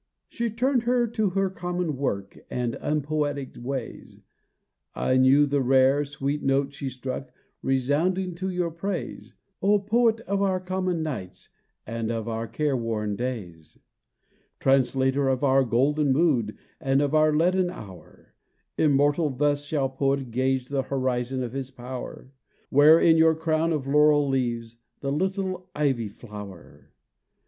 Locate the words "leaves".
24.27-24.77